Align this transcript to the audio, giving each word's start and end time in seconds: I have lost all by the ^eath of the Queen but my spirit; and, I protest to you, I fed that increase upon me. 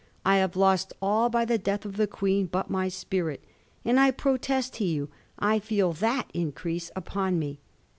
I 0.25 0.37
have 0.37 0.55
lost 0.55 0.93
all 0.99 1.29
by 1.29 1.45
the 1.45 1.59
^eath 1.59 1.85
of 1.85 1.95
the 1.97 2.07
Queen 2.07 2.47
but 2.47 2.71
my 2.71 2.87
spirit; 2.87 3.43
and, 3.85 3.99
I 3.99 4.09
protest 4.09 4.73
to 4.77 4.83
you, 4.83 5.09
I 5.37 5.59
fed 5.59 5.97
that 5.97 6.27
increase 6.33 6.89
upon 6.95 7.37
me. 7.37 7.59